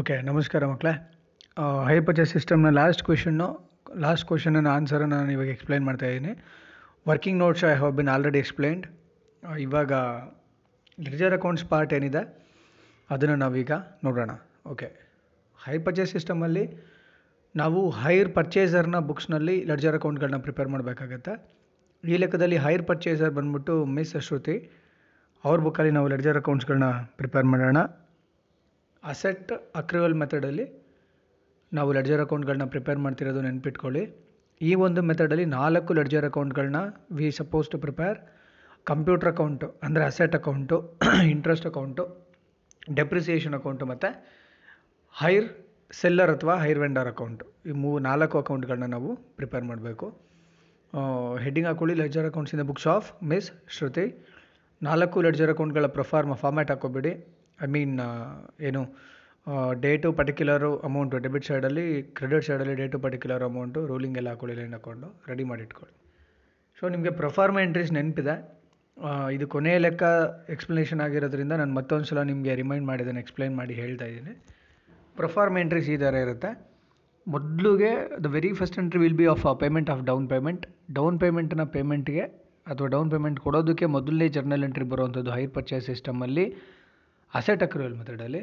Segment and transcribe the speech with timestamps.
[0.00, 0.92] Okay ನಮಸ್ಕಾರ ಮಕ್ಕಳೇ
[1.88, 3.46] hire purchase ಸಿಸ್ಟಮ್ನ ಲಾಸ್ಟ್ ಕ್ವೆಶನ್ನು
[4.04, 6.32] ಲಾಸ್ಟ್ ಕ್ವೆಶನ್ನ ಆನ್ಸರನ್ನು ನಾನು ಇವಾಗ ಎಕ್ಸ್ಪ್ಲೈನ್ ಮಾಡ್ತಾ ಇದ್ದೀನಿ.
[7.10, 8.86] Working notes I have been already explained
[9.66, 9.92] ಇವಾಗ
[10.98, 12.22] ಲೆಜರ್ ಅಕೌಂಟ್ಸ್ ಪಾರ್ಟ್ ಏನಿದೆ,
[13.10, 13.72] ಅದನ್ನು ನಾವೀಗ
[14.06, 14.30] ನೋಡೋಣ.
[14.72, 14.88] ಓಕೆ
[15.66, 16.64] ಹೈ ಪರ್ಚೇಸ್ ಸಿಸ್ಟಮಲ್ಲಿ
[17.54, 21.34] ನಾವು ಹೈರ್ ಪರ್ಚೇಸರ್ನ ಬುಕ್ಸ್ನಲ್ಲಿ ಲೆಡ್ಜರ್ ಅಕೌಂಟ್ಗಳನ್ನ ಪ್ರಿಪೇರ್ ಮಾಡಬೇಕಾಗತ್ತೆ.
[22.04, 24.56] ಈ ಲೆಕ್ಕದಲ್ಲಿ ಹೈರ್ ಪರ್ಚೇಸರ್ ಬಂದ್ಬಿಟ್ಟು ಮಿಸ್ ಅಶ್ರುತಿ
[25.44, 26.90] ಅವ್ರ ಬುಕ್ಕಲ್ಲಿ ನಾವು ಲೆಡ್ಜರ್ ಅಕೌಂಟ್ಸ್ಗಳನ್ನ
[27.20, 27.78] ಪ್ರಿಪೇರ್ ಮಾಡೋಣ.
[29.12, 30.66] ಅಸೆಟ್ ಅಕ್ರಿವಲ್ ಮೆಥಡಲ್ಲಿ
[31.72, 34.02] ನಾವು ಲೆಡ್ಜರ್ ಅಕೌಂಟ್ಗಳನ್ನ ಪ್ರಿಪೇರ್ ಮಾಡ್ತಿರೋದು ನೆನ್ಪಿಟ್ಕೊಳ್ಳಿ.
[34.60, 36.80] ಈ ಒಂದು ಮೆಥಡಲ್ಲಿ ನಾಲ್ಕು ಲೆಡ್ಜರ್ ಅಕೌಂಟ್ಗಳನ್ನ
[37.18, 38.18] we suppose to prepare
[38.90, 40.76] computer account, ಅಂದರೆ asset account,
[41.34, 42.04] interest account,
[42.98, 44.08] depreciation account ಮತ್ತು
[45.14, 45.48] ಹೈರ್
[46.00, 47.44] ಸೆಲ್ಲರ್ ಅಥವಾ ಹೈರ್ ವೆಂಡರ್ ಅಕೌಂಟು.
[47.70, 50.06] ಈ ಮೂ ನಾಲ್ಕು ಅಕೌಂಟ್ಗಳನ್ನ ನಾವು ಪ್ರಿಪೇರ್ ಮಾಡಬೇಕು.
[51.44, 54.06] ಹೆಡ್ಡಿಂಗ್ ಹಾಕೊಳ್ಳಿ, ledger accounts in books of, Miss Shruti.
[54.82, 57.12] ನಾಲ್ಕು ಲೆಡ್ಜರ್ ಅಕೌಂಟ್ಗಳ ಪ್ರೊಫಾರ್ಮ, ಫಾರ್ಮ್ಯಾಟ್ ಹಾಕೋಬೇಡಿ
[57.58, 57.94] ಐ ಮೀನ್
[58.68, 58.82] ಏನು
[59.84, 61.86] day to particular amount debit ಸೈಡಲ್ಲಿ
[62.18, 65.94] ಕ್ರೆಡಿಟ್ ಸೈಡಲ್ಲಿ day to particular amount ruling ಎಲ್ಲ ಹಾಕೊಳ್ಳಿ ಲೈನ್ ಹಾಕ್ಕೊಂಡು ರೆಡಿ ಮಾಡಿ ಇಟ್ಕೊಳ್ಳಿ.
[66.78, 68.36] ಸೊ ನಿಮಗೆ ಪ್ರೊಫಾರ್ಮ ಎಂಟ್ರೀಸ್ ನೆನಪಿದೆ.
[69.36, 70.04] ಇದು ಕೊನೆಯ ಲೆಕ್ಕ
[70.54, 74.34] ಎಕ್ಸ್ಪ್ಲನೇಷನ್ ಆಗಿರೋದ್ರಿಂದ ನಾನು ಮತ್ತೊಂದು ಸಲ ನಿಮಗೆ ರಿಮೈಂಡ್ ಮಾಡಿದ್ದೇನೆ ಎಕ್ಸ್ಪ್ಲೈನ್ ಮಾಡಿ ಹೇಳ್ತಾ ಇದ್ದೀನಿ.
[75.16, 76.50] ಪ್ರೊಫಾರ್ಮ ಎಂಟ್ರೀಸ್ ಈ ಥರ ಇರುತ್ತೆ.
[77.26, 77.90] ಮೊದಲಿಗೆ
[78.24, 80.64] the very first entry will be of payment of down payment
[80.98, 82.24] down ಪೇಮೆಂಟ್ನ ಪೇಮೆಂಟ್ಗೆ
[82.72, 86.44] ಅಥವಾ ಡೌನ್ ಪೇಮೆಂಟ್ ಕೊಡೋದಕ್ಕೆ ಮೊದಲನೇ ಜರ್ನಲ್ ಎಂಟ್ರಿ ಬರುವಂಥದ್ದು ಹೈರ್ ಪರ್ಚೇಸ್ ಸಿಸ್ಟಮಲ್ಲಿ
[87.34, 88.42] ಅಸೆಟ್ ಅಕ್ರೂವಲ್ ಮೆಥಡಲ್ಲಿ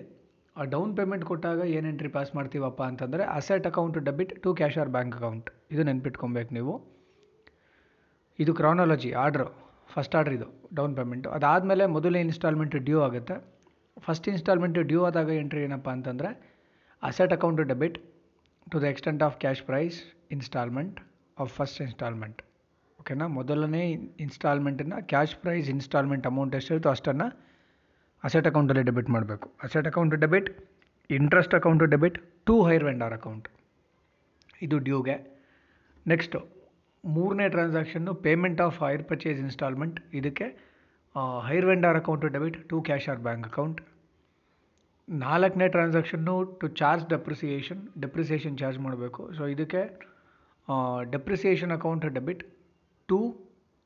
[0.56, 4.90] ಆ ಡೌನ್ ಪೇಮೆಂಟ್ ಕೊಟ್ಟಾಗ ಏನು ಎಂಟ್ರಿ ಪಾಸ್ ಮಾಡ್ತೀವಪ್ಪ ಅಂತಂದರೆ asset account debit to cash or
[4.96, 6.74] bank account ಇದು ನೆನ್ಪಿಟ್ಕೊಬೇಕು ನೀವು.
[8.40, 9.48] ಇದು ಕ್ರಾನಾಲಜಿ ಆರ್ಡ್ರು
[9.94, 13.36] ಫಸ್ಟ್ ಆರ್ಡ್ರ್ ಇದು ಡೌನ್ ಪೇಮೆಂಟು ಅದಾದಮೇಲೆ ಮೊದಲನೇ ಇನ್ಸ್ಟಾಲ್ಮೆಂಟ್ ಡ್ಯೂ ಆಗುತ್ತೆ.
[13.98, 16.30] ಫಸ್ಟ್ ಇನ್ಸ್ಟಾಲ್ಮೆಂಟ್ ಡ್ಯೂ ಆದಾಗ ಎಂಟ್ರಿ ಏನಪ್ಪ ಅಂತಂದರೆ
[17.04, 17.98] asset account debit
[18.68, 19.98] to the extent of cash price
[20.36, 20.98] instalment
[21.38, 22.40] of first instalment
[23.00, 23.84] ಓಕೆನಾ ಮೊದಲನೇ
[24.26, 27.28] ಇನ್ಸ್ಟಾಲ್ಮೆಂಟನ್ನು ಕ್ಯಾಶ್ ಪ್ರೈಸ್ ಇನ್ಸ್ಟಾಲ್ಮೆಂಟ್ ಅಮೌಂಟ್ ಎಷ್ಟಿರುತ್ತೋ ಅಷ್ಟನ್ನು
[28.24, 29.48] ಅಸೆಟ್ ಅಕೌಂಟಲ್ಲಿ ಡೆಬಿಟ್ ಮಾಡಬೇಕು.
[29.66, 30.50] Asset account debit
[31.10, 33.48] interest account debit to hire vendor account
[34.66, 35.16] ಇದು ಡ್ಯೂಗೆ
[36.06, 36.40] ನೆಕ್ಸ್ಟು
[37.04, 40.48] ಮೂರನೇ transaction payment of hire purchase instalment ಇದಕ್ಕೆ
[41.48, 43.80] hire vendor account debit to cash or bank account
[45.08, 49.22] ನಾಲ್ಕನೇ transaction to charge depreciation depreciation charge ಮಾಡಬೇಕು.
[49.38, 49.82] So ಇದಕ್ಕೆ
[51.16, 52.44] depreciation account debit
[53.10, 53.20] to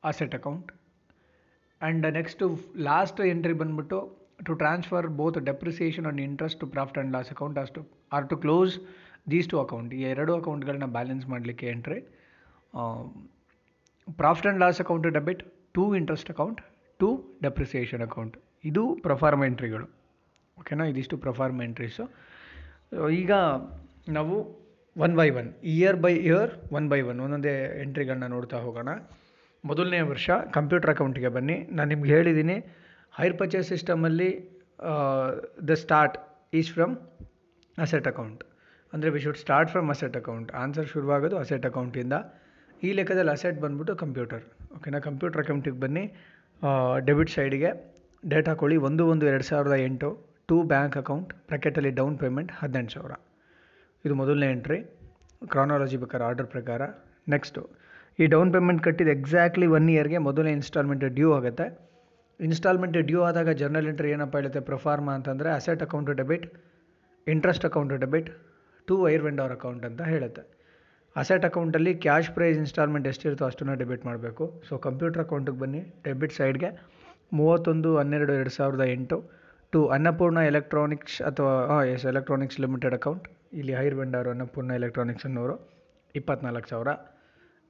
[0.04, 0.70] asset account
[1.82, 2.46] and next
[2.90, 4.00] last entry ಬಂದ್ಬಿಟ್ಟು
[4.40, 5.08] to transfer
[5.50, 7.82] depreciation and interest to profit and loss account as to
[8.16, 8.74] or to close
[9.34, 12.00] these two account ಈ ಎರಡು ಅಕೌಂಟ್ಗಳನ್ನ balance ಮಾಡಲಿಕ್ಕೆ entry
[14.22, 15.44] profit and loss account debit
[15.78, 16.62] to interest account
[17.00, 17.10] to
[17.42, 18.36] depreciation account
[18.66, 19.88] ಇದು proforma ಎಂಟ್ರಿಗಳು
[20.60, 22.06] ಓಕೆನಾ ಇದಿಷ್ಟು proforma entries
[23.22, 23.32] ಈಗ
[24.18, 24.36] ನಾವು
[25.06, 28.90] one by one year by year one by one ಒಂದೊಂದೇ ಎಂಟ್ರಿಗಳನ್ನ ನೋಡ್ತಾ ಹೋಗೋಣ.
[29.64, 31.58] ಮೊದಲನೇ ವರ್ಷ ಕಂಪ್ಯೂಟರ್ ಅಕೌಂಟಿಗೆ ಬನ್ನಿ.
[31.72, 32.58] ನಾನು ನಿಮ್ಗೆ ಹೇಳಿದ್ದೀನಿ
[33.18, 34.30] hire purchase ಸಿಸ್ಟಮಲ್ಲಿ
[35.70, 36.16] the start
[36.60, 36.94] is from
[37.78, 38.42] asset account
[38.94, 42.16] ಅಂದರೆ we should start from asset account answer ಶುರುವಾಗೋದು asset ಅಕೌಂಟಿಂದ
[42.86, 44.44] ಈ ಲೆಕ್ಕದಲ್ಲಿ ಅಸೆಟ್ ಬಂದ್ಬಿಟ್ಟು ಕಂಪ್ಯೂಟರ್
[44.78, 46.04] ಓಕೆನಾ ಕಂಪ್ಯೂಟರ್ ಅಕೌಂಟಿಗೆ ಬನ್ನಿ.
[47.08, 47.72] ಡೆಬಿಟ್ ಸೈಡಿಗೆ
[48.24, 50.10] ಡೇಟ್ ಹಾಕೊಳ್ಳಿ ಒಂದು ಒಂದು, ಎರಡು ಸಾವಿರದ ಎಂಟು
[50.50, 53.14] ಟು ಬ್ಯಾಂಕ್ ಅಕೌಂಟ್ ಬ್ರ್ಯಾಕೆಟಲ್ಲಿ ಡೌನ್ ಪೇಮೆಂಟ್ ಹದಿನೆಂಟು ಸಾವಿರ.
[54.06, 54.80] ಇದು ಮೊದಲನೇ ಎಂಟ್ರಿ
[55.54, 56.82] ಕ್ರಾನಾಲಜಿ ಬೇಕಾದ್ರೆ ಆರ್ಡರ್ ಪ್ರಕಾರ.
[57.36, 57.62] ನೆಕ್ಸ್ಟು
[58.20, 61.68] ಈ ಡೌನ್ ಪೇಮೆಂಟ್ ಕಟ್ಟಿದ ಎಕ್ಸಾಕ್ಟ್ಲಿ ಒನ್ ಇಯರ್ಗೆ ಮೊದಲನೇ ಇನ್ಸ್ಟಾಲ್ಮೆಂಟ್ ಡ್ಯೂ ಆಗುತ್ತೆ.
[62.40, 66.46] ಇನ್ಸ್ಟಾಲ್ಮೆಂಟ್ ಡ್ಯೂ ಆದಾಗ ಜರ್ನಲ್ ಎಂಟ್ರಿ ಏನಪ್ಪ ಹೇಳುತ್ತೆ ಪ್ರೊಫಾರ್ಮಾ ಅಂತಂದರೆ asset account debit
[67.28, 68.30] interest account debit
[68.88, 70.44] to hire vendor account ಅಂತ ಹೇಳುತ್ತೆ.
[71.16, 74.62] ಅಸೆಟ್ ಅಕೌಂಟಲ್ಲಿ ಕ್ಯಾಶ್ ಪ್ರೈಸ್ ಇನ್ಸ್ಟಾಲ್ಮೆಂಟ್ ಎಷ್ಟಿರುತ್ತೋ ಅಷ್ಟನ್ನು ಡೆಬಿಟ್ ಮಾಡಬೇಕು.
[74.70, 76.70] ಸೊ ಕಂಪ್ಯೂಟರ್ ಅಕೌಂಟಿಗೆ ಬನ್ನಿ ಡೆಬಿಟ್ ಸೈಡ್ಗೆ
[77.34, 79.46] ಮೂವತ್ತೊಂದು, ಹನ್ನೆರಡು, ಎರಡು ಸಾವಿರದ ಎಂಟು.
[79.74, 85.56] ಟು ಅನ್ನಪೂರ್ಣ ಎಲೆಕ್ಟ್ರಾನಿಕ್ಸ್ ಅಥವಾ ಎಸ್ ಎಲೆಕ್ಟ್ರಾನಿಕ್ಸ್ ಲಿಮಿಟೆಡ್ ಅಕೌಂಟ್ ಇಲ್ಲಿ ಹೈರ್ ವೆಂಡರ್ ಅನ್ನಪೂರ್ಣ ಎಲೆಕ್ಟ್ರಾನಿಕ್ಸ್ ಅನ್ನೋರು,
[86.16, 86.88] ಇಪ್ಪತ್ನಾಲ್ಕು ಸಾವಿರ.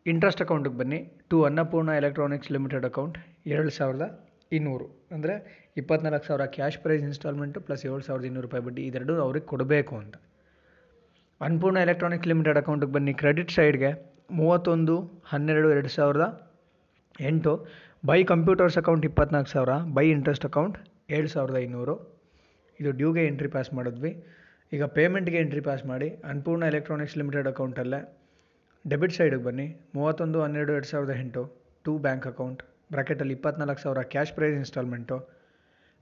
[0.05, 0.99] ಇಂಟ್ರೆಸ್ಟ್ ಅಕೌಂಟಿಗೆ ಬನ್ನಿ.
[1.29, 3.17] To Annapurna Electronics Limited account
[3.47, 5.07] ಎರಡು ಸಾವಿರದ ಇನ್ನೂರು.
[5.11, 5.33] ಅಂದರೆ
[5.78, 10.16] ಇಪ್ಪತ್ನಾಲ್ಕು ಸಾವಿರ ಕ್ಯಾಶ್ ಪ್ರೈಸ್ ಇನ್ಸ್ಟಾಲ್ಮೆಂಟು ಪ್ಲಸ್ ಏಳು ಸಾವಿರದ ಇನ್ನೂರು ರೂಪಾಯಿ ಬಡ್ಡಿ ಇದೆರಡು ಅವ್ರಿಗೆ ಕೊಡಬೇಕು ಅಂತ.
[11.41, 13.13] ಅನ್ನಪೂರ್ಣ ಎಲೆಕ್ಟ್ರಾನಿಕ್ಸ್ ಲಿಮಿಟೆಡ್ ಅಕೌಂಟಿಗೆ ಬನ್ನಿ.
[13.13, 13.91] ಕ್ರೆಡಿಟ್ ಸೈಡ್ಗೆ
[14.31, 16.25] ಮೂವತ್ತೊಂದು, ಹನ್ನೆರಡು, ಎರಡು ಸಾವಿರದ
[17.19, 17.67] ಎಂಟು.
[18.05, 20.78] ಬೈ ಕಂಪ್ಯೂಟರ್ಸ್ ಅಕೌಂಟ್ ಇಪ್ಪತ್ನಾಲ್ಕು ಸಾವಿರ ಬೈ ಇಂಟ್ರೆಸ್ಟ್ ಅಕೌಂಟ್
[21.09, 21.95] ಏಳು ಸಾವಿರದ ಇನ್ನೂರು.
[22.79, 24.11] ಇದು ಡ್ಯೂಗೆ ಎಂಟ್ರಿ ಪಾಸ್ ಮಾಡಿದ್ವಿ.
[24.73, 27.99] ಈಗ ಪೇಮೆಂಟ್ಗೆ ಎಂಟ್ರಿ ಪಾಸ್ ಮಾಡಿ ಅನ್ನಪೂರ್ಣ ಎಲೆಕ್ಟ್ರಾನಿಕ್ಸ್ ಲಿಮಿಟೆಡ್ ಅಕೌಂಟಲ್ಲೇ
[28.90, 29.67] ಡೆಬಿಟ್ ಸೈಡಿಗೆ ಬನ್ನಿ.
[29.96, 31.43] ಮೂವತ್ತೊಂದು, ಹನ್ನೆರಡು, ಎರಡು ಸಾವಿರದ ಎಂಟು.
[31.84, 35.17] ಟು ಬ್ಯಾಂಕ್ ಅಕೌಂಟ್ ಬ್ರ್ಯಾಕೆಟಲ್ಲಿ ಇಪ್ಪತ್ನಾಲ್ಕು ಸಾವಿರ ಕ್ಯಾಶ್ ಪ್ರೈಸ್ ಇನ್ಸ್ಟಾಲ್ಮೆಂಟು,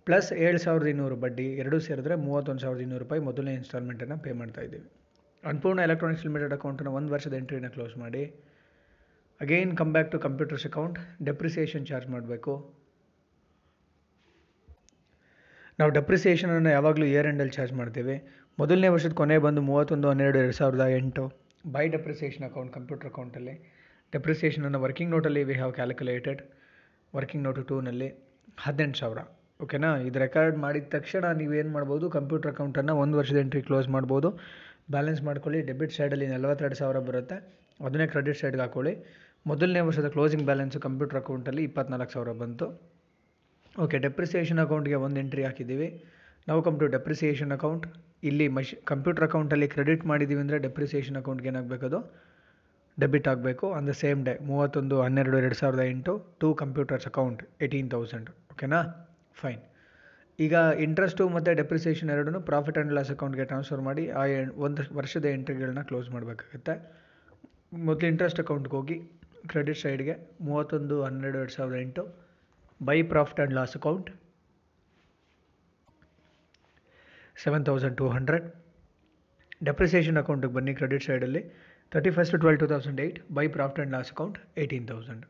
[0.07, 4.61] ಪ್ಲಸ್ ಏಳು ಸಾವಿರದ ಇನ್ನೂರು ಬಡ್ಡಿ, ಎರಡೂ ಸೇರಿದ್ರೆ ಮೂವತ್ತೊಂದು ಸಾವಿರದ ಇನ್ನೂರು ರೂಪಾಯಿ ಮೊದಲನೇ ಇನ್ಸ್ಟಾಲ್ಮೆಂಟನ್ನು ಪೇ ಮಾಡ್ತಾ
[4.61, 4.87] ಇದ್ದೀವಿ.
[5.51, 8.23] ಅನ್ಪೂರ್ಣ ಎಲೆಕ್ಟ್ರಾನಿಕ್ಸ್ ಲಿಮಿಟೆಡ್ ಅಕೌಂಟನ್ನು ಒಂದು ವರ್ಷದ ಎಂಟ್ರಿನ ಕ್ಲೋಸ್ ಮಾಡಿ.
[9.41, 10.97] Again come back to computers account
[11.29, 12.53] depreciation charge ಮಾಡಬೇಕು.
[15.79, 18.15] ನಾವು ಡೆಪ್ರಿಸಿಯೇಷನನ್ನು ಯಾವಾಗಲೂ ಇಯರ್ ಎಂಡಲ್ಲಿ ಚಾರ್ಜ್ ಮಾಡ್ತೀವಿ.
[18.59, 21.23] ಮೊದಲನೇ ವರ್ಷದ ಕೊನೆ ಬಂದು ಮೂವತ್ತೊಂದು, ಹನ್ನೆರಡು, ಎರಡು ಸಾವಿರದ ಎಂಟು
[21.75, 23.55] ಬೈ ಡೆಪ್ರಿಸಿಯೇಷನ್ ಅಕೌಂಟ್ ಕಂಪ್ಯೂಟರ್ ಅಕೌಂಟಲ್ಲಿ
[24.13, 26.41] ಡೆಪ್ರಿಸಿಯೇಷನನ್ನು working ನೋಟಲ್ಲಿ we have calculated
[27.17, 28.09] working note ಟೂನಲ್ಲಿ
[28.65, 29.19] ಹದಿನೆಂಟು ಸಾವಿರ.
[29.63, 29.89] ಓಕೆನಾ?
[30.07, 34.29] ಇದು ರೆಕಾರ್ಡ್ ಮಾಡಿದ ತಕ್ಷಣ ನೀವೇನು ಮಾಡ್ಬೋದು, ಕಂಪ್ಯೂಟರ್ ಅಕೌಂಟನ್ನು ಒಂದು ವರ್ಷದ ಎಂಟ್ರಿ ಕ್ಲೋಸ್ ಮಾಡ್ಬೋದು.
[34.95, 37.37] ಬ್ಯಾಲೆನ್ಸ್ ಮಾಡ್ಕೊಳ್ಳಿ, ಡೆಬಿಟ್ ಸೈಡಲ್ಲಿ ನಲವತ್ತೆರಡು ಸಾವಿರ ಬರುತ್ತೆ.
[37.87, 38.93] ಅದನ್ನೇ ಕ್ರೆಡಿಟ್ ಸೈಡ್ಗೆ ಹಾಕೊಳ್ಳಿ.
[39.51, 42.67] ಮೊದಲನೇ ವರ್ಷದ ಕ್ಲೋಸಿಂಗ್ ಬ್ಯಾಲೆನ್ಸು ಕಂಪ್ಯೂಟರ್ ಅಕೌಂಟಲ್ಲಿ ಇಪ್ಪತ್ನಾಲ್ಕು ಸಾವಿರ ಬಂತು.
[43.83, 45.87] ಓಕೆ, ಡೆಪ್ರಿಸಿಯೇಷನ್ ಅಕೌಂಟ್ಗೆ ಒಂದು ಎಂಟ್ರಿ ಹಾಕಿದ್ದೀವಿ.
[46.49, 47.85] ನಾವು ಕಮ್ ಟು ಡೆಪ್ರಿಸಿಯೇಷನ್ ಅಕೌಂಟ್,
[48.29, 51.99] ಇಲ್ಲಿ ಮಷಿ ಕಂಪ್ಯೂಟರ್ ಅಕೌಂಟಲ್ಲಿ ಕ್ರೆಡಿಟ್ ಮಾಡಿದ್ದೀವಿ ಅಂದರೆ ಡೆಪ್ರಿಸಿಯೇಷನ್ ಅಕೌಂಟ್ಗೆ ಏನಾಗಬೇಕದು?
[52.97, 57.89] ಡೆಬಿಟ್ ಆಗಬೇಕು ಆನ್ ದ ಸೇಮ್ ಡೇ ಮೂವತ್ತೊಂದು, ಹನ್ನೆರಡು, ಎರಡು ಸಾವಿರದ ಎಂಟು to computers account eighteen
[57.95, 58.79] thousand ಓಕೆನಾ
[59.41, 59.61] ಫೈನ್
[60.39, 60.53] ಈಗ
[60.85, 64.23] ಇಂಟ್ರೆಸ್ಟು ಮತ್ತು ಡೆಪ್ರಿಸಿಯೇಷನ್ ಎರಡೂ ಪ್ರಾಫಿಟ್ ಆ್ಯಂಡ್ ಲಾಸ್ ಅಕೌಂಟ್ಗೆ ಟ್ರಾನ್ಸ್ಫರ್ ಮಾಡಿ, ಆ
[64.67, 66.75] ಒಂದು ವರ್ಷದ ಎಂಟ್ರಿಗಳನ್ನ ಕ್ಲೋಸ್ ಮಾಡಬೇಕಾಗುತ್ತೆ.
[67.87, 68.97] ಮೊದಲು ಇಂಟ್ರೆಸ್ಟ್ ಅಕೌಂಟ್ಗೆ ಹೋಗಿ
[69.51, 72.03] ಕ್ರೆಡಿಟ್ ಸೈಡ್ಗೆ ಮೂವತ್ತೊಂದು, ಹನ್ನೆರಡು, ಎರಡು ಸಾವಿರದ ಎಂಟು
[72.79, 74.09] by profit and loss account
[77.43, 78.47] seven thousand two hundred
[79.67, 81.41] depreciation ಅಕೌಂಟಿಗೆ ಬನ್ನಿ ಕ್ರೆಡಿಟ್ ಸೈಡಲ್ಲಿ
[81.93, 85.23] thirty first twelve two thousand eight by profit and loss account eighteen thousand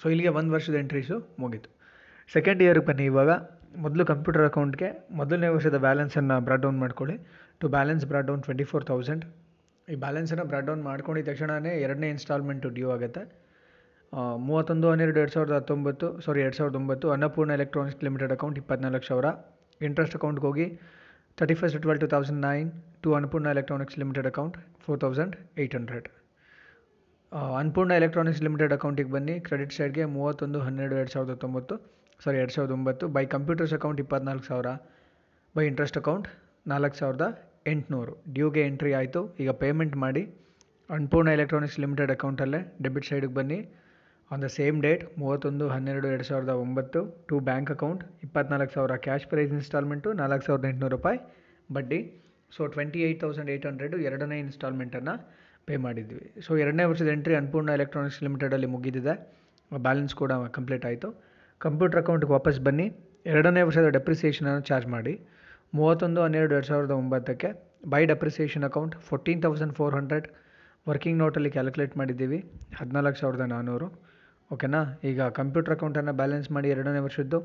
[0.00, 1.68] so ಇಲ್ಲಿಗೆ ಒಂದು ವರ್ಷದ ಎಂಟ್ರೀಸು ಮುಗೀತು.
[2.34, 3.30] ಸೆಕೆಂಡ್ ಇಯರ್ಗೆ ಬನ್ನಿ ಇವಾಗ.
[3.84, 4.88] ಮೊದಲು ಕಂಪ್ಯೂಟರ್ ಅಕೌಂಟ್ಗೆ
[5.20, 7.16] ಮೊದಲನೇ ವರ್ಷದ ಬ್ಯಾಲೆನ್ಸನ್ನು ಬ್ರಾಡ್ ಡೌನ್ ಮಾಡ್ಕೊಳ್ಳಿ.
[7.60, 9.24] To balance brought down twenty four thousand
[9.88, 13.22] ಈ ಬ್ಯಾಲೆನ್ಸನ್ನು ಬ್ರಾಡ್ ಡೌನ್ ಮಾಡ್ಕೊಂಡಿದ ತಕ್ಷಣವೇ ಎರಡನೇ ಇನ್ಸ್ಟಾಲ್ಮೆಂಟು ಡ್ಯೂ ಆಗುತ್ತೆ.
[14.48, 19.28] ಮೂವತ್ತೊಂದು, ಹನ್ನೆರಡು, ಎರಡು ಸಾವಿರದ ಹತ್ತೊಂಬತ್ತು ಸಾರಿ ಎರಡು ಸಾವಿರದ ಒಂಬತ್ತು ಅನ್ನಪೂರ್ಣ ಎಲೆಕ್ಟ್ರಾನಿಕ್ಸ್ ಲಿಮಿಟೆಡ್ ಅಕೌಂಟ್ ಇಪ್ಪತ್ನಾಲ್ಕು ಸಾವಿರ
[19.80, 20.66] ಇಂಟ್ರೆಸ್ಟ್ ಅಕೌಂಟ್ಗೆ ಹೋಗಿ
[21.38, 22.68] thirty first twelve two thousand nine
[23.02, 26.08] to Annapurna Electronics Limited account four thousand eight hundred
[27.58, 29.40] Annapurna Electronics Limited ಅಕೌಂಟಿಗೆ ಬನ್ನಿ.
[29.40, 31.74] ಕ್ರೆಡಿಟ್ ಸೈಡ್ಗೆ ಮೂವತ್ತೊಂದು, ಹನ್ನೆರಡು, ಎರಡು ಸಾವಿರದ ಹತ್ತೊಂಬತ್ತು
[32.24, 33.08] ಸಾರಿ ಎರಡು ಸಾವಿರದ ಒಂಬತ್ತು.
[33.08, 34.68] ಬೈ ಕಂಪ್ಯೂಟರ್ಸ್ ಅಕೌಂಟ್ ಇಪ್ಪತ್ನಾಲ್ಕು ಸಾವಿರ.
[35.56, 36.28] ಬೈ ಇಂಟ್ರೆಸ್ಟ್ ಅಕೌಂಟ್
[36.66, 37.26] ನಾಲ್ಕು ಸಾವಿರದ
[37.66, 38.12] ಎಂಟುನೂರು.
[38.32, 39.36] ಡ್ಯೂಗೆ ಎಂಟ್ರಿ ಆಯಿತು.
[39.40, 40.22] ಈಗ ಪೇಮೆಂಟ್ ಮಾಡಿ.
[40.90, 43.58] ಅನ್ನಪೂರ್ಣ ಎಲೆಕ್ಟ್ರಾನಿಕ್ಸ್ ಲಿಮಿಟೆಡ್ ಅಕೌಂಟಲ್ಲೇ ಡೆಬಿಟ್ ಸೈಡಿಗೆ ಬನ್ನಿ.
[44.34, 49.26] ಆನ್ ದ ಸೇಮ್ ಡೇಟ್ ಮೂವತ್ತೊಂದು, ಹನ್ನೆರಡು, ಎರಡು ಸಾವಿರದ ಒಂಬತ್ತು ಟು ಬ್ಯಾಂಕ್ ಅಕೌಂಟ್ ಇಪ್ಪತ್ನಾಲ್ಕು ಸಾವಿರ ಕ್ಯಾಶ್
[49.30, 51.18] ಪ್ರೈಸ್ ಇನ್ಸ್ಟಾಲ್ಮೆಂಟು ನಾಲ್ಕು ಸಾವಿರದ ಎಂಟುನೂರು ರೂಪಾಯಿ
[51.76, 52.00] ಬಡ್ಡಿ.
[52.56, 55.14] So twenty eight thousand eight hundred ಎರಡನೇ ಇನ್ಸ್ಟಾಲ್ಮೆಂಟನ್ನು
[55.66, 56.26] ಪೇ ಮಾಡಿದ್ವಿ.
[56.46, 59.14] ಸೊ ಎರಡನೇ ವರ್ಷದ ಎಂಟ್ರಿ ಅನ್ನಪೂರ್ಣ ಎಲೆಕ್ಟ್ರಾನಿಕ್ಸ್ ಲಿಮಿಟೆಡಲ್ಲಿ ಮುಗಿದಿದೆ.
[59.86, 61.08] ಬ್ಯಾಲೆನ್ಸ್ ಕೂಡ ಕಂಪ್ಲೀಟ್ ಆಯಿತು.
[61.64, 62.86] ಕಂಪ್ಯೂಟರ್ ಅಕೌಂಟ್ಗೆ ವಾಪಸ್ ಬನ್ನಿ.
[63.32, 65.14] ಎರಡನೇ ವರ್ಷದ ಡೆಪ್ರಿಸಿಯೇಷನನ್ನು ಚಾರ್ಜ್ ಮಾಡಿ.
[65.78, 67.48] ಮೂವತ್ತೊಂದು, ಹನ್ನೆರಡು, ಎರಡು ಸಾವಿರದ ಒಂಬತ್ತಕ್ಕೆ
[67.94, 70.28] by depreciation account fourteen thousand four hundred
[70.90, 72.38] working ನೋಟಲ್ಲಿ calculate ಮಾಡಿದ್ದೀವಿ.
[72.80, 73.88] ಹದಿನಾಲ್ಕು ಸಾವಿರದ ನಾನ್ನೂರು.
[74.54, 74.80] ಓಕೆನಾ?
[75.04, 77.38] ಈಗ ಕಂಪ್ಯೂಟರ್ ಅಕೌಂಟನ್ನು ಬ್ಯಾಲೆನ್ಸ್ ಮಾಡಿ ಎರಡನೇ ವರ್ಷದ್ದು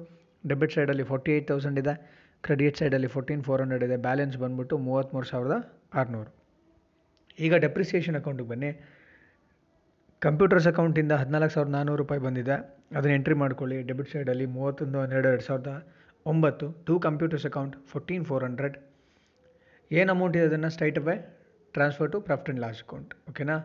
[0.50, 1.94] ಡೆಬಿಟ್ ಸೈಡಲ್ಲಿ ಫೋರ್ಟಿ ಏಯ್ಟ್ ತೌಸಂಡ್ ಇದೆ
[2.46, 5.56] ಕ್ರೆಡಿಟ್ ಸೈಡಲ್ಲಿ ಫೋರ್ಟೀನ್ ಫೋರ್ ಹಂಡ್ರೆಡ್ ಇದೆ ಬ್ಯಾಲೆನ್ಸ್ ಬಂದ್ಬಿಟ್ಟು ಮೂವತ್ತ್ಮೂರು ಸಾವಿರದ
[6.00, 6.32] ಆರುನೂರು.
[7.40, 8.72] ಈಗ ಡೆಪ್ರಿಸಿಯೇಷನ್ ಅಕೌಂಟಿಗೆ ಬನ್ನಿ.
[10.26, 12.56] ಕಂಪ್ಯೂಟರ್ಸ್ ಅಕೌಂಟಿಂದ ಹದಿನಾಲ್ಕು ಸಾವಿರದ ನಾನ್ನೂರು ರೂಪಾಯಿ ಬಂದಿದೆ.
[12.98, 13.78] ಅದನ್ನು ಎಂಟ್ರಿ ಮಾಡ್ಕೊಳ್ಳಿ.
[13.90, 15.72] ಡೆಬಿಟ್ ಸೈಡಲ್ಲಿ ಮೂವತ್ತೊಂದು, ಹನ್ನೆರಡು, ಎರಡು ಸಾವಿರದ
[16.26, 18.78] ಒಂಬತ್ತು to computers account fourteen four hundred
[19.92, 20.70] ಏನು ಅಮೌಂಟ್ ಇದೆ ಅದನ್ನು?
[20.70, 21.16] Straight by
[21.76, 23.58] transfer to profit and loss account ಓಕೆನಾ?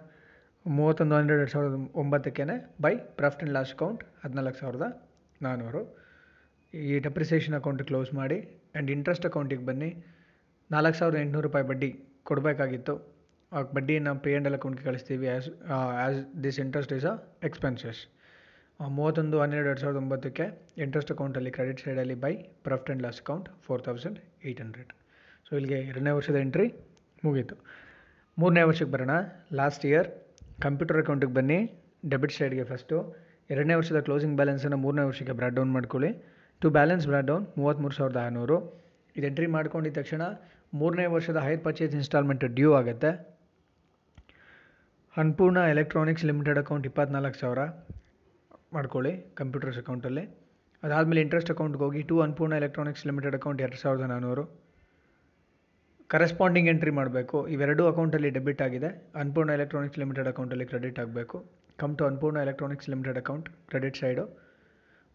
[0.66, 2.44] ಮೂವತ್ತೊಂದು ಹನ್ನೆರಡು ಎರಡು ಸಾವಿರದ ಒಂಬತ್ತಕ್ಕೇ
[2.84, 4.86] by profit and loss account ಹದಿನಾಲ್ಕು ಸಾವಿರದ
[5.42, 5.82] ನಾನ್ನೂರು
[6.74, 9.90] ಈ ಡೆಪ್ರಿಸಿಯೇಷನ್ ಅಕೌಂಟ್ ಕ್ಲೋಸ್ ಮಾಡಿ ಆ್ಯಂಡ್ ಇಂಟ್ರೆಸ್ಟ್ ಅಕೌಂಟಿಗೆ ಬನ್ನಿ.
[10.70, 11.90] ನಾಲ್ಕು ಸಾವಿರದ ಎಂಟುನೂರು ರೂಪಾಯಿ ಬಡ್ಡಿ
[12.28, 12.94] ಕೊಡಬೇಕಾಗಿತ್ತು.
[13.52, 15.26] ಆ ಬಡ್ಡಿಯನ್ನು ಪೇ ಆ್ಯಂಡ್ ಎಲ್ ಅಕೌಂಟ್ಗೆ ಕಳಿಸ್ತೀವಿ.
[15.34, 17.14] As as this interest is a
[17.48, 18.00] expenses
[18.80, 20.44] ಮೂವತ್ತೊಂದು ಹನ್ನೆರಡು ಎರಡು ಸಾವಿರದ ಒಂಬತ್ತಕ್ಕೆ
[20.84, 22.32] ಇಂಟ್ರೆಸ್ಟ್ ಅಕೌಂಟಲ್ಲಿ ಕ್ರೆಡಿಟ್ ಸೈಡಲ್ಲಿ by
[22.66, 24.92] profit and loss account four thousand eight hundred.
[25.46, 26.68] So ಇಲ್ಲಿಗೆ ಎರಡನೇ ವರ್ಷದ ಎಂಟ್ರಿ
[27.26, 27.56] ಮುಗೀತು.
[28.38, 29.14] ಮೂರನೇ ವರ್ಷಕ್ಕೆ ಬರೋಣ.
[29.60, 30.08] ಲಾಸ್ಟ್ ಇಯರ್
[30.64, 31.58] ಕಂಪ್ಯೂಟರ್ ಅಕೌಂಟಿಗೆ ಬನ್ನಿ,
[32.12, 32.96] ಡೆಬಿಟ್ ಸೈಡ್ಗೆ ಫಸ್ಟು
[33.52, 36.10] ಎರಡನೇ ವರ್ಷದ ಕ್ಲೋಸಿಂಗ್ ಬ್ಯಾಲೆನ್ಸನ್ನು ಮೂರನೇ ವರ್ಷಕ್ಕೆ ಬ್ರಾಡ್ ಡೌನ್ ಮಾಡ್ಕೊಳ್ಳಿ.
[36.62, 38.56] ಟು ಬ್ಯಾಲೆನ್ಸ್ ಬ್ರಾಡ್ ಡೌನ್ ಮೂವತ್ತ್ಮೂರು ಸಾವಿರದ ಆರುನೂರು.
[39.16, 40.22] ಇದು ಎಂಟ್ರಿ ಮಾಡ್ಕೊಂಡಿದ ತಕ್ಷಣ
[40.80, 43.10] ಮೂರನೇ ವರ್ಷದ ಹೈರ್ ಪರ್ಚೇಸ್ ಇನ್ಸ್ಟಾಲ್ಮೆಂಟ್ ಡ್ಯೂ ಆಗುತ್ತೆ.
[45.14, 47.60] ಅನ್ಪೂರ್ಣ ಎಲೆಕ್ಟ್ರಾನಿಕ್ಸ್ ಲಿಮಿಟೆಡ್ ಅಕೌಂಟ್ ಇಪ್ಪತ್ನಾಲ್ಕು ಸಾವಿರ
[48.76, 50.24] ಮಾಡ್ಕೊಳ್ಳಿ ಕಂಪ್ಯೂಟರ್ಸ್ ಅಕೌಂಟಲ್ಲಿ
[50.82, 52.16] ಅದಾದಮೇಲೆ ಇಂಟ್ರೆಸ್ಟ್ ಅಕೌಂಟ್ಗೆ ಹೋಗಿ ಟು
[52.60, 54.44] ಎಲೆಕ್ಟ್ರಾನಿಕ್ಸ್ ಲಿಮಿಟೆಡ್ ಅಕೌಂಟ್ ಎರಡು ಸಾವಿರದ ನಾನ್ನೂರು
[56.12, 57.38] ಕರೆಸ್ಪಾಂಡಿಂಗ್ ಎಂಟ್ರಿ ಮಾಡಬೇಕು.
[57.54, 58.90] ಇವೆರಡೂ ಅಕೌಂಟಲ್ಲಿ ಡೆಬಿಟ್ ಆಗಿದೆ.
[59.22, 61.38] ಅನ್ಪೂರ್ಣ ಎಲೆಕ್ಟ್ರಾನಿಕ್ಸ್ ಲಿಮಿಟೆಡ್ ಅಕೌಂಟಲ್ಲಿ ಕ್ರೆಡಿಟ್ ಆಗಬೇಕು.
[61.82, 64.24] Come to Annapurna Electronics Limited account credit side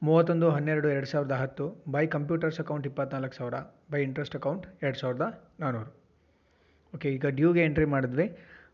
[0.08, 1.66] ಮೂವತ್ತೊಂದು, ಹನ್ನೆರಡು, ಎರಡು ಸಾವಿರದ ಹತ್ತು.
[1.96, 3.58] ಬೈ ಕಂಪ್ಯೂಟರ್ಸ್ ಅಕೌಂಟ್ ಇಪ್ಪತ್ನಾಲ್ಕು ಸಾವಿರ.
[3.92, 5.26] ಬೈ ಇಂಟ್ರೆಸ್ಟ್ ಅಕೌಂಟ್ ಎರಡು ಸಾವಿರದ
[5.64, 5.92] ನಾನ್ನೂರು
[6.94, 8.26] ಓಕೆ ಈಗ ಡ್ಯೂಗೆ ಎಂಟ್ರಿ ಮಾಡಿದ್ವಿ.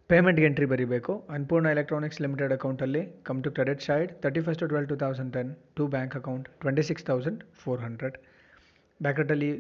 [0.10, 1.14] ಪೇಮೆಂಟ್ಗೆ ಎಂಟ್ರಿ ಬರೀಬೇಕು.
[1.38, 5.86] ಅನ್ಪೂರ್ಣ ಎಲೆಕ್ಟ್ರಾನಿಕ್ಸ್ ಲಿಮಿಟೆಡ್ ಅಕೌಂಟಲ್ಲಿ come to credit side thirty first twelve two thousand ten to
[5.96, 8.18] bank account twenty six thousand four hundred
[9.00, 9.52] ಬ್ಯಾಕೆಟಲ್ಲಿ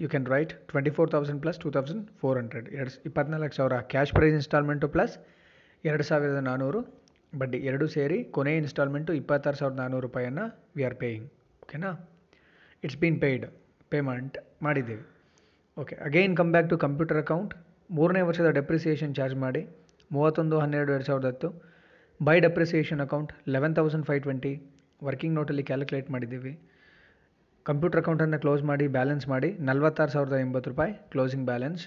[0.00, 4.12] you can write twenty four thousand plus two thousand four hundred ಎರಡು ಇಪ್ಪತ್ನಾಲ್ಕು ಸಾವಿರ cash
[4.16, 5.14] prize instalment plus
[5.84, 6.80] ಎರಡು ಸಾವಿರದ ನಾನ್ನೂರು
[7.40, 10.44] ಬಡ್ಡಿ ಎರಡೂ ಸೇರಿ ಕೊನೆಯ ಇನ್ಸ್ಟಾಲ್ಮೆಂಟು ಇಪ್ಪತ್ತಾರು ಸಾವಿರದ ನಾನ್ನೂರು ರೂಪಾಯಿಯನ್ನು
[10.76, 11.26] ವಿ ಆರ್ ಪೇಯಿಂಗ್
[11.64, 11.90] ಓಕೆನಾ
[12.84, 13.46] ಇಟ್ಸ್ ಬೀನ್ ಪೇಯ್ಡ್
[13.92, 14.36] ಪೇಮೆಂಟ್
[14.66, 15.02] ಮಾಡಿದ್ದೀವಿ.
[15.76, 17.52] Okay again come back to computer account
[17.96, 19.62] ಮೂರನೇ ವರ್ಷದ ಡೆಪ್ರಿಸಿಯೇಷನ್ ಚಾರ್ಜ್ ಮಾಡಿ.
[20.10, 21.48] ಮೂವತ್ತೊಂದು, ಹನ್ನೆರಡು, ಎರಡು ಸಾವಿರದ ಹತ್ತು.
[22.20, 24.52] By depreciation account eleven thousand five twenty
[25.08, 26.52] working ನೋಟಲ್ಲಿ calculate ಮಾಡಿದ್ದೀವಿ.
[27.68, 31.82] ಕಂಪ್ಯೂಟರ್ ಅಕೌಂಟನ್ನು ಕ್ಲೋಸ್ ಮಾಡಿ ಬ್ಯಾಲೆನ್ಸ್ ಮಾಡಿ ನಲ್ವತ್ತಾರು ಸಾವಿರದ ಎಂಬತ್ತು ರೂಪಾಯಿ closing balance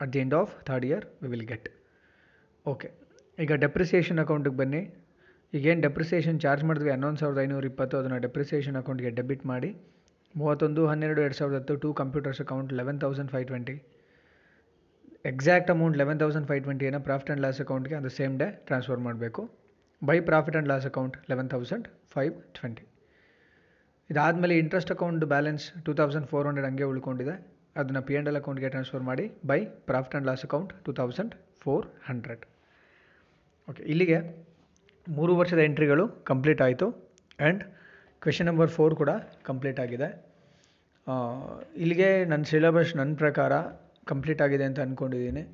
[0.00, 1.68] at the end of third year we will get.
[2.72, 2.88] Okay,
[3.42, 4.82] ಈಗ ಡೆಪ್ರಿಸಿಯೇಷನ್ ಅಕೌಂಟಿಗೆ ಬನ್ನಿ.
[5.52, 6.90] ಈಗೇನು ಡೆಪ್ರಿಸಿಯೇಷನ್ ಚಾರ್ಜ್ ಮಾಡಿದ್ವಿ?
[6.94, 9.70] ಹನ್ನೊಂದು ಸಾವಿರದ ಐನೂರ ಇಪ್ಪತ್ತು, ಅದನ್ನು ಡೆಪ್ರಿಸಿಯೇಷನ್ ಅಕೌಂಟ್ಗೆ ಡೆಬಿಟ್ ಮಾಡಿ.
[10.34, 13.76] ಮೂವತ್ತೊಂದು, ಹನ್ನೆರಡು, ಎರಡು ಸಾವಿರದ ಹತ್ತು, to computers account eleven thousand five twenty.
[15.32, 19.44] Exact amount eleven thousand five ಟ್ವೆಂಟಿಯನ್ನು profit and loss ಅಕೌಂಟ್ಗೆ ಅದು ಸೇಮ್ ಡೇ ಟ್ರಾನ್ಸ್ಫರ್ ಮಾಡಬೇಕು.
[20.02, 22.84] By profit and loss account eleven thousand five twenty.
[24.10, 27.34] ಇದಾದಮೇಲೆ interest account balance two thousand four hundred ಹಂಗೆ ಉಳ್ಕೊಂಡಿದೆ.
[27.80, 29.58] ಅದನ್ನು P and L ಅಕೌಂಟ್ಗೆ transfer ಮಾಡಿ by
[29.88, 31.32] profit and loss account two thousand
[31.62, 32.44] four hundred
[33.68, 34.18] okay ಇಲ್ಲಿಗೆ
[35.06, 36.86] ಮೂರು ವರ್ಷದ ಎಂಟ್ರಿಗಳು ಕಂಪ್ಲೀಟ್ ಆಯಿತು
[37.38, 37.62] ಆ್ಯಂಡ್
[38.22, 39.10] ಕ್ವೆಶನ್ ನಂಬರ್ ಫೋರ್ ಕೂಡ
[39.48, 40.08] ಕಂಪ್ಲೀಟ್ ಆಗಿದೆ.
[41.84, 43.52] ಇಲ್ಲಿಗೆ ನನ್ನ ಸಿಲೆಬಸ್ ನನ್ನ ಪ್ರಕಾರ
[44.10, 45.44] ಕಂಪ್ಲೀಟ್ ಆಗಿದೆ ಅಂತ ಅಂದ್ಕೊಂಡಿದ್ದೀನಿ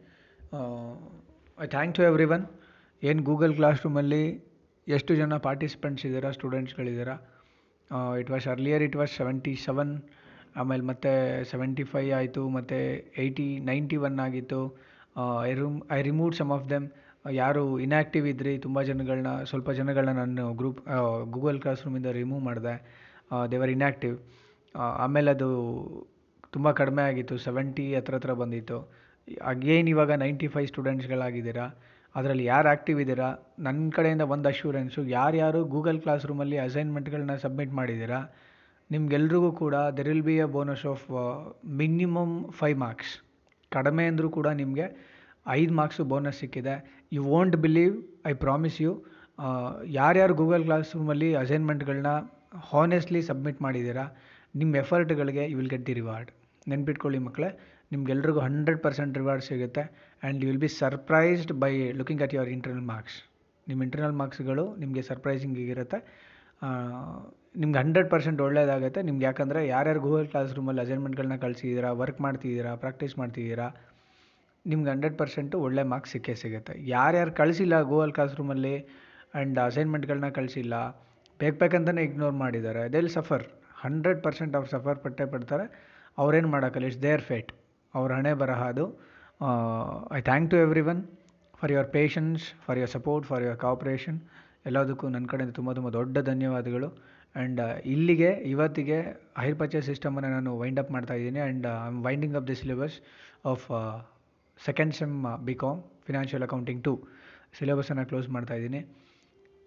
[1.65, 2.45] I thank to every one
[3.03, 4.23] ಏನು ಗೂಗಲ್ ಕ್ಲಾಸ್ ರೂಮಲ್ಲಿ
[4.87, 7.17] ಎಷ್ಟು ಜನ ಪಾರ್ಟಿಸಿಪೆಂಟ್ಸ್ ಇದ್ದೀರಾ ಸ್ಟೂಡೆಂಟ್ಸ್ಗಳಿದ್ದೀರಾ
[8.23, 9.93] it was earlier it was seventy seven
[10.61, 11.13] ಆಮೇಲೆ ಮತ್ತೆ
[11.51, 12.79] ಸೆವೆಂಟಿ ಫೈ ಆಯಿತು, ಮತ್ತು
[13.23, 14.61] ಏಯ್ಟಿ ನೈಂಟಿ ಒನ್ ಆಗಿತ್ತು
[15.51, 16.87] I room I remove some of them
[17.41, 20.81] ಯಾರು ಇನ್ಯಾಕ್ಟಿವ್ ಇದ್ರಿ, ತುಂಬ ಜನಗಳನ್ನ ಸ್ವಲ್ಪ ಜನಗಳನ್ನ ನಾನು ಗ್ರೂಪ್
[21.37, 22.75] ಗೂಗಲ್ ಕ್ಲಾಸ್ ರೂಮಿಂದ ರಿಮೂವ್ ಮಾಡಿದೆ.
[23.53, 24.17] ದೇವರ್ ಇನ್ಯಾಕ್ಟಿವ್
[25.05, 25.51] ಆಮೇಲೆ ಅದು
[26.55, 28.79] ತುಂಬ ಕಡಿಮೆ ಆಗಿತ್ತು ಸೆವೆಂಟಿ ಹತ್ರ ಹತ್ರ ಬಂದಿತ್ತು.
[29.53, 31.67] ಅಗೇನ್ ಇವಾಗ ನೈಂಟಿ ಫೈವ್ ಸ್ಟೂಡೆಂಟ್ಸ್ಗಳಾಗಿದ್ದೀರಾ
[32.19, 33.29] ಅದರಲ್ಲಿ ಯಾರು ಆ್ಯಕ್ಟಿವ್ ಇದ್ದೀರಾ?
[33.67, 38.21] ನನ್ನ ಕಡೆಯಿಂದ ಒಂದು ಅಶ್ಯೂರೆನ್ಸು ಯಾರ್ಯಾರು ಗೂಗಲ್ ಕ್ಲಾಸ್ ರೂಮಲ್ಲಿ ಅಸೈನ್ಮೆಂಟ್ಗಳನ್ನ ಸಬ್ಮಿಟ್ ಮಾಡಿದ್ದೀರಾ?
[38.95, 41.07] ನಿಮ್ಗೆಲ್ರಿಗೂ ಕೂಡ there will be a bonus of
[41.81, 43.15] minimum five marks
[43.73, 44.87] ಕಡಿಮೆ ಅಂದರೂ ಕೂಡ ನಿಮಗೆ
[45.59, 46.75] ಐದು ಮಾರ್ಕ್ಸು ಬೋನಸ್ ಸಿಕ್ಕಿದೆ.
[47.17, 47.95] You won't believe
[48.31, 48.93] I promise you
[49.99, 52.13] ಯಾರ್ಯಾರು ಗೂಗಲ್ ಕ್ಲಾಸ್ ರೂಮಲ್ಲಿ ಅಸೈನ್ಮೆಂಟ್ಗಳನ್ನ
[52.73, 54.05] ಹಾನೆಸ್ಟ್ಲಿ ಸಬ್ಮಿಟ್ ಮಾಡಿದ್ದೀರಾ
[54.61, 56.31] ನಿಮ್ಮ ಎಫರ್ಟ್ಗಳಿಗೆ you will get the reward
[56.73, 57.49] ನೆನ್ಪಿಟ್ಕೊಳ್ಳಿ ಮಕ್ಕಳೇ
[57.93, 59.83] ನಿಮ್ಗೆಲ್ರಿಗೂ ಹಂಡ್ರೆಡ್ ಪರ್ಸೆಂಟ್ ರಿವಾರ್ಡ್ ಸಿಗುತ್ತೆ.
[60.23, 63.19] And you will be surprised by looking at your internal marks
[63.67, 65.99] ನಿಮ್ಮ ಇಂಟರ್ನಲ್ ಮಾರ್ಕ್ಸ್ಗಳು ನಿಮಗೆ ಸರ್ಪ್ರೈಸಿಂಗ್ ಇರುತ್ತೆ.
[67.61, 73.15] ನಿಮ್ಗೆ ಹಂಡ್ರೆಡ್ ಪರ್ಸೆಂಟ್ ಒಳ್ಳೇದಾಗುತ್ತೆ ನಿಮ್ಗೆ ಯಾಕಂದರೆ ಯಾರ್ಯಾರು ಗೂಗಲ್ ಕ್ಲಾಸ್ ರೂಮಲ್ಲಿ ಅಸೈನ್ಮೆಂಟ್ಗಳನ್ನ ಕಳಿಸಿದ್ದೀರಾ ವರ್ಕ್ ಮಾಡ್ತಿದ್ದೀರಾ ಪ್ರಾಕ್ಟೀಸ್
[73.21, 73.67] ಮಾಡ್ತಿದ್ದೀರಾ
[74.65, 76.75] ನಿಮ್ಗೆ ಹಂಡ್ರೆಡ್ ಪರ್ಸೆಂಟು ಒಳ್ಳೆ ಮಾರ್ಕ್ಸ್ ಸಿಕ್ಕೇ ಸಿಗುತ್ತೆ.
[76.95, 80.75] ಯಾರ್ಯಾರು ಕಳಿಸಿಲ್ಲ ಗೂಗಲ್ ಕ್ಲಾಸ್ ರೂಮಲ್ಲಿ ಆ್ಯಂಡ್ ಅಸೈನ್ಮೆಂಟ್ಗಳನ್ನ ಕಳಿಸಿಲ್ಲ,
[81.41, 83.45] ಬೇಕು ಬೇಕಂತಲೇ ಇಗ್ನೋರ್ ಮಾಡಿದ್ದಾರೆ ದೇ ಸಫರ್
[83.85, 85.65] ಹಂಡ್ರೆಡ್ ಪರ್ಸೆಂಟ್ ಅವ್ರು ಸಫರ್ ಪಟ್ಟೆ ಪಡ್ತಾರೆ.
[86.23, 87.51] ಅವ್ರೇನು ಮಾಡೋಕ್ಕಲ್ಲ ಇಟ್ಸ್ ದೇರ್ ಫೇಟ್
[87.95, 88.85] ಅವ್ರ ಹಣೆ ಬರಹ ಅದು.
[90.19, 90.57] I thank to
[90.93, 91.01] everyone
[91.61, 94.19] for your patience for your support for your cooperation
[94.69, 96.89] ಎಲ್ಲದಕ್ಕೂ ನನ್ನ ಕಡೆಯಿಂದ ತುಂಬ ತುಂಬ ದೊಡ್ಡ ಧನ್ಯವಾದಗಳು.
[97.35, 97.61] ಆ್ಯಂಡ್
[97.93, 98.99] ಇಲ್ಲಿಗೆ, ಇವತ್ತಿಗೆ
[99.43, 101.41] ಹೈರ್ ಪರ್ಚೇಸ್ ಸಿಸ್ಟಮನ್ನು ನಾನು ವೈಂಡ್ ಅಪ್ ಮಾಡ್ತಾ ಇದ್ದೀನಿ.
[101.45, 102.97] And I am winding up the syllabus
[103.53, 103.65] of
[104.61, 105.15] second sem
[105.49, 106.93] B com financial accounting two
[107.59, 108.83] ಸಿಲೆಬಸನ್ನು close ಮಾಡ್ತಾ ಇದ್ದೀನಿ.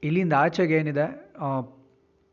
[0.03, 1.07] ಇಲ್ಲಿಂದ ಆಚೆಗೆ ಏನಿದೆ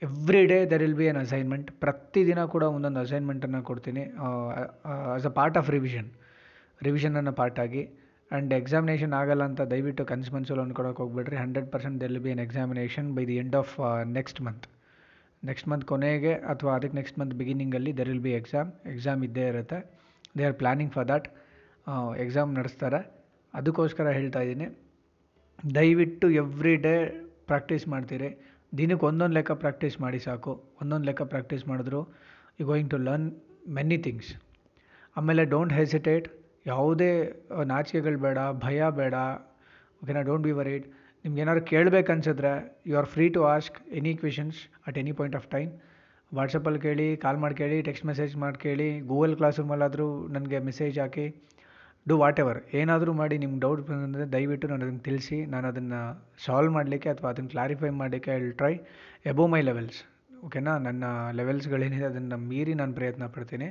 [0.02, 4.02] every day there will be an assignment ಪ್ರತಿದಿನ ಕೂಡ ಒಂದೊಂದು ಅಸೈನ್ಮೆಂಟನ್ನು ಕೊಡ್ತೀನಿ
[5.14, 6.08] as a part of revision
[6.86, 7.82] ರಿವಿಷನನ್ನು part ಆಗಿ
[8.30, 11.36] ಆ್ಯಂಡ್ ಎಕ್ಸಾಮಿನೇಷನ್ ಆಗಲ್ಲ ಅಂತ ದಯವಿಟ್ಟು ಕನ್ಸು ಮನ್ಸಲ್ಲಿ ಅಂದ್ಕೊಳಕ್ಕೆ ಹೋಗ್ಬೇಡ್ರಿ.
[11.44, 13.74] Hundred percent there'll be an examination by the end of
[14.18, 14.66] next month
[15.48, 19.78] next month ಕೊನೆಗೆ ಅಥವಾ ಅದಕ್ಕೆ next month ಬಿಗಿನಿಂಗಲ್ಲಿ there will be exam exam ಇದ್ದೇ ಇರುತ್ತೆ.
[20.38, 21.28] They are planning for that
[22.24, 23.00] exam ನಡೆಸ್ತಾರೆ.
[23.54, 24.68] ಅದಕ್ಕೋಸ್ಕರ ಹೇಳ್ತಾ ಇದ್ದೀನಿ.
[25.78, 26.94] ದಯವಿಟ್ಟು ಎವ್ರಿ ಡೇ
[27.50, 28.30] ಪ್ರಾಕ್ಟೀಸ್ ಮಾಡ್ತೀರಿ.
[28.80, 30.52] ದಿನಕ್ಕೆ ಒಂದೊಂದು ಲೆಕ್ಕ ಪ್ರಾಕ್ಟೀಸ್ ಮಾಡಿ ಸಾಕು.
[30.82, 32.00] ಒಂದೊಂದು ಲೆಕ್ಕ ಪ್ರಾಕ್ಟೀಸ್ ಮಾಡಿದ್ರು
[32.60, 33.28] you going to learn
[33.78, 34.30] many things
[35.16, 36.28] ಆಮೇಲೆ ಡೋಂಟ್ ಹೆಸಿಟೇಟ್
[36.66, 37.10] ಯಾವುದೇ
[37.64, 39.14] ನಾಚಿಕೆಗಳು ಬೇಡ, ಭಯ ಬೇಡ,
[40.02, 40.86] ಓಕೆನಾ, ಡೋಂಟ್ ಬಿ ವರಿಡ್.
[41.24, 42.52] ನಿಮ್ಗೇನಾದ್ರು ಕೇಳಬೇಕು ಅನ್ಸಿದ್ರೆ,
[42.86, 45.72] you are free to ask any questions at any point of time.
[46.34, 51.26] ವಾಟ್ಸಪ್ಪಲ್ಲಿ ಕೇಳಿ, ಕಾಲ್ ಮಾಡಿ ಕೇಳಿ, ಟೆಕ್ಸ್ಟ್ ಮೆಸೇಜ್ ಮಾಡಿ ಕೇಳಿ, ಗೂಗಲ್ ಕ್ಲಾಸ್ ರೂಮಲ್ಲಾದರೂ ನನಗೆ ಮೆಸೇಜ್ ಹಾಕಿ,
[52.08, 56.00] ಡು ವಾಟ್ ಎವರ್ ಏನಾದರೂ ಮಾಡಿ ನಿಮ್ಗೆ ಡೌಟ್ ಬಂದರೆ ದಯವಿಟ್ಟು ನಾನು ಅದನ್ನು ತಿಳಿಸಿ, ನಾನು ಅದನ್ನು
[56.46, 58.74] ಸಾಲ್ವ್ ಮಾಡಲಿಕ್ಕೆ ಅಥವಾ ಅದನ್ನು ಕ್ಲಾರಿಫೈ ಮಾಡಲಿಕ್ಕೆ I will try
[59.26, 60.00] above my levels.
[60.44, 63.68] ಓಕೆನಾ, ನನ್ನ ಲೆವೆಲ್ಸ್ಗಳೇನಿದೆ ಅದನ್ನು ಮೀರಿ ನಾನು ಪ್ರಯತ್ನ ಪಡ್ತೀನಿ.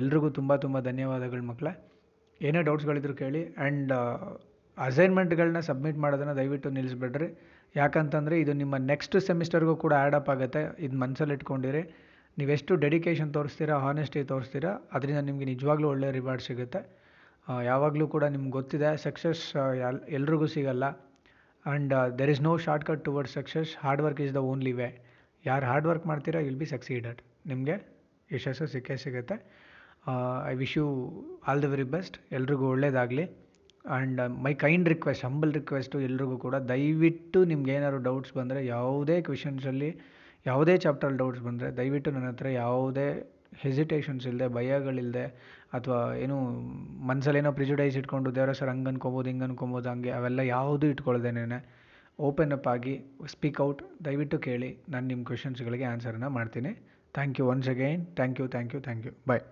[0.00, 1.72] ಎಲ್ರಿಗೂ ತುಂಬ ತುಂಬ ಧನ್ಯವಾದಗಳು ಮಕ್ಕಳೇ.
[2.40, 3.92] ಏನೇ ಡೌಟ್ಸ್ಗಳಿದ್ರು ಕೇಳಿ ಆ್ಯಂಡ್
[4.86, 7.28] ಅಸೈನ್ಮೆಂಟ್ಗಳನ್ನ ಸಬ್ಮಿಟ್ ಮಾಡೋದನ್ನು ದಯವಿಟ್ಟು ನಿಲ್ಲಿಸ್ಬೇಡ್ರಿ.
[7.74, 10.62] ಯಾಕಂತಂದರೆ ಇದು ನಿಮ್ಮ ನೆಕ್ಸ್ಟ್ ಸೆಮಿಸ್ಟರ್ಗೂ ಕೂಡ ಆ್ಯಡ್ ಅಪ್ ಆಗುತ್ತೆ.
[10.86, 11.82] ಇದು ಮನಸ್ಸಲ್ಲಿ ಇಟ್ಕೊಂಡಿರಿ.
[12.40, 16.80] ನೀವೆಷ್ಟು ಡೆಡಿಕೇಶನ್ ತೋರಿಸ್ತೀರಾ ಹಾನೆಸ್ಟಿ ತೋರಿಸ್ತೀರಾ, ಅದರಿಂದ ನಿಮಗೆ ನಿಜವಾಗ್ಲೂ ಒಳ್ಳೆಯ ರಿವಾರ್ಡ್ ಸಿಗುತ್ತೆ.
[17.70, 19.42] ಯಾವಾಗಲೂ ಕೂಡ ನಿಮ್ಗೆ ಗೊತ್ತಿದೆ ಸಕ್ಸಸ್
[19.88, 20.84] ಎಲ್, ಎಲ್ರಿಗೂ ಸಿಗಲ್ಲ.
[21.66, 22.54] And there is no
[22.88, 24.88] shortcut towards success hard work is the only way
[25.44, 27.20] ಯಾರು ಹಾರ್ಡ್ ವರ್ಕ್ ಮಾಡ್ತೀರಾ ವಿಲ್ ಬಿ ಸಕ್ಸೀಡೆಡ್
[27.52, 27.76] ನಿಮಗೆ?
[28.34, 29.36] ಯಶಸ್ಸು ಸಿಕ್ಕೇ ಸಿಗುತ್ತೆ.
[30.52, 30.86] I wish you
[31.48, 33.24] all the very best ಎಲ್ರಿಗೂ ಒಳ್ಳೇದಾಗಲಿ.
[33.84, 39.90] And my kind request humble request ಎಲ್ರಿಗೂ ಕೂಡ ದಯವಿಟ್ಟು ನಿಮ್ಗೆ ಏನಾದ್ರು ಡೌಟ್ಸ್ ಬಂದರೆ, ಯಾವುದೇ ಕ್ವೆಶನ್ಸಲ್ಲಿ
[40.46, 43.06] ಯಾವುದೇ ಚಾಪ್ಟ್ರಲ್ಲಿ ಡೌಟ್ಸ್ ಬಂದರೆ, ದಯವಿಟ್ಟು ನನ್ನ ಹತ್ರ ಯಾವುದೇ
[43.62, 45.24] ಹೆಸಿಟೇಷನ್ಸ್ ಇಲ್ಲದೆ ಭಯಗಳಿಲ್ಲದೆ
[45.76, 46.36] ಅಥವಾ ಏನು
[47.10, 51.60] ಮನಸ್ಸಲ್ಲೇನೋ ಪ್ರಿಜುಡೈಸ್ ಇಟ್ಕೊಂಡು, ದೇವರ ಸರ್ ಹಂಗೆ ಅನ್ಕೊಬೋದು, ಹಿಂಗೆ ಅನ್ಕೊಬೋದು, ಹಂಗೆ, ಅವೆಲ್ಲ ಯಾವುದೂ ಇಟ್ಕೊಳ್ದೇನೆ
[52.18, 52.94] ಓಪನ್ ಅಪ್ ಆಗಿ
[53.32, 56.72] ಸ್ಪೀಕ್ ಔಟ್ ದಯವಿಟ್ಟು ಕೇಳಿ, ನಾನು ನಿಮ್ಮ ಕ್ವೆಶನ್ಸ್ಗಳಿಗೆ ಆನ್ಸರನ್ನು ಮಾಡ್ತೀನಿ.
[57.16, 58.06] Thank you once again.
[58.14, 59.12] Thank you, thank you, thank you.
[59.26, 59.42] Bye.